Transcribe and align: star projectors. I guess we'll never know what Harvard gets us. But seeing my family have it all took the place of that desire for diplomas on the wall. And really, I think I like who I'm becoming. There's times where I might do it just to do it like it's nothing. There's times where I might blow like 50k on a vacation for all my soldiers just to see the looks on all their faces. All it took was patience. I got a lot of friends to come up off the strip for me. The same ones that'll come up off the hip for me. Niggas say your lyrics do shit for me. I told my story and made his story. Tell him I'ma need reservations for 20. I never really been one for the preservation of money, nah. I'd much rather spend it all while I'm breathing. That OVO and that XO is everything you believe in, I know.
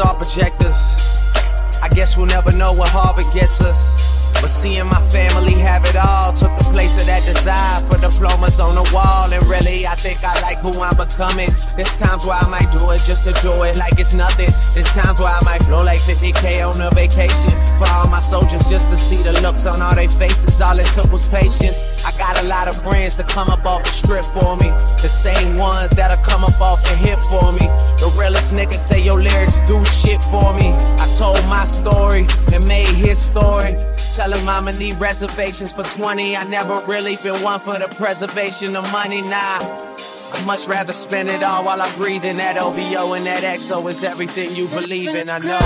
star 0.00 0.14
projectors. 0.14 1.20
I 1.82 1.88
guess 1.92 2.16
we'll 2.16 2.26
never 2.26 2.52
know 2.56 2.72
what 2.72 2.88
Harvard 2.88 3.28
gets 3.34 3.60
us. 3.60 4.08
But 4.40 4.48
seeing 4.48 4.86
my 4.86 5.00
family 5.12 5.52
have 5.60 5.84
it 5.84 5.96
all 5.96 6.32
took 6.32 6.48
the 6.56 6.64
place 6.72 6.96
of 6.96 7.04
that 7.04 7.20
desire 7.28 7.76
for 7.84 8.00
diplomas 8.00 8.56
on 8.56 8.72
the 8.72 8.88
wall. 8.88 9.28
And 9.28 9.44
really, 9.44 9.84
I 9.84 9.92
think 10.00 10.24
I 10.24 10.32
like 10.40 10.56
who 10.64 10.72
I'm 10.80 10.96
becoming. 10.96 11.52
There's 11.76 11.92
times 12.00 12.24
where 12.24 12.40
I 12.40 12.48
might 12.48 12.72
do 12.72 12.80
it 12.88 13.04
just 13.04 13.28
to 13.28 13.36
do 13.44 13.52
it 13.68 13.76
like 13.76 14.00
it's 14.00 14.16
nothing. 14.16 14.48
There's 14.48 14.88
times 14.96 15.20
where 15.20 15.28
I 15.28 15.40
might 15.44 15.60
blow 15.68 15.84
like 15.84 16.00
50k 16.00 16.64
on 16.64 16.80
a 16.80 16.88
vacation 16.96 17.52
for 17.76 17.84
all 17.92 18.08
my 18.08 18.20
soldiers 18.20 18.64
just 18.64 18.88
to 18.88 18.96
see 18.96 19.20
the 19.20 19.36
looks 19.44 19.68
on 19.68 19.82
all 19.84 19.94
their 19.94 20.08
faces. 20.08 20.56
All 20.64 20.78
it 20.80 20.88
took 20.96 21.12
was 21.12 21.28
patience. 21.28 22.00
I 22.08 22.16
got 22.16 22.40
a 22.40 22.46
lot 22.48 22.64
of 22.64 22.80
friends 22.80 23.20
to 23.20 23.24
come 23.24 23.52
up 23.52 23.64
off 23.68 23.84
the 23.84 23.92
strip 23.92 24.24
for 24.24 24.56
me. 24.56 24.72
The 25.04 25.12
same 25.12 25.60
ones 25.60 25.92
that'll 25.92 26.24
come 26.24 26.44
up 26.44 26.56
off 26.64 26.80
the 26.88 26.96
hip 26.96 27.20
for 27.28 27.52
me. 27.52 27.68
Niggas 28.52 28.74
say 28.74 29.00
your 29.02 29.20
lyrics 29.20 29.60
do 29.60 29.84
shit 29.84 30.22
for 30.24 30.52
me. 30.54 30.72
I 30.72 31.14
told 31.18 31.44
my 31.46 31.64
story 31.64 32.26
and 32.52 32.66
made 32.66 32.94
his 32.94 33.18
story. 33.18 33.76
Tell 34.14 34.32
him 34.32 34.48
I'ma 34.48 34.72
need 34.72 34.98
reservations 34.98 35.72
for 35.72 35.84
20. 35.84 36.36
I 36.36 36.44
never 36.44 36.80
really 36.86 37.16
been 37.16 37.40
one 37.42 37.60
for 37.60 37.78
the 37.78 37.88
preservation 37.96 38.74
of 38.74 38.90
money, 38.90 39.22
nah. 39.22 39.60
I'd 40.32 40.44
much 40.46 40.66
rather 40.66 40.92
spend 40.92 41.28
it 41.28 41.42
all 41.42 41.64
while 41.64 41.80
I'm 41.80 41.94
breathing. 41.96 42.38
That 42.38 42.58
OVO 42.58 43.14
and 43.14 43.26
that 43.26 43.44
XO 43.44 43.88
is 43.88 44.02
everything 44.02 44.50
you 44.54 44.66
believe 44.68 45.14
in, 45.14 45.28
I 45.30 45.38
know. 45.38 45.58